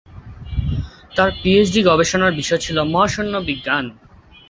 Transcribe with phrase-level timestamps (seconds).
[1.15, 3.85] তার পিএইচডি গবেষণার বিষয় ছিল মহাশূন্য বিজ্ঞান।